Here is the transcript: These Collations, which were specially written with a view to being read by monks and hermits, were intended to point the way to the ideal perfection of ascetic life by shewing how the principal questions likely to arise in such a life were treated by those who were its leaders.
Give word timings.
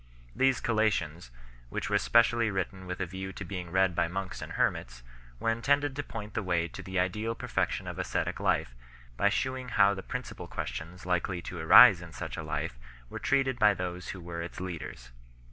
These 0.35 0.61
Collations, 0.61 1.29
which 1.69 1.87
were 1.87 1.99
specially 1.99 2.49
written 2.49 2.87
with 2.87 2.99
a 2.99 3.05
view 3.05 3.31
to 3.33 3.45
being 3.45 3.69
read 3.69 3.93
by 3.93 4.07
monks 4.07 4.41
and 4.41 4.53
hermits, 4.53 5.03
were 5.39 5.51
intended 5.51 5.95
to 5.95 6.01
point 6.01 6.33
the 6.33 6.41
way 6.41 6.67
to 6.69 6.81
the 6.81 6.97
ideal 6.99 7.35
perfection 7.35 7.85
of 7.85 7.99
ascetic 7.99 8.39
life 8.39 8.73
by 9.15 9.29
shewing 9.29 9.69
how 9.69 9.93
the 9.93 10.01
principal 10.01 10.47
questions 10.47 11.05
likely 11.05 11.39
to 11.43 11.59
arise 11.59 12.01
in 12.01 12.13
such 12.13 12.35
a 12.35 12.41
life 12.41 12.79
were 13.11 13.19
treated 13.19 13.59
by 13.59 13.75
those 13.75 14.07
who 14.09 14.19
were 14.19 14.41
its 14.41 14.59
leaders. 14.59 15.11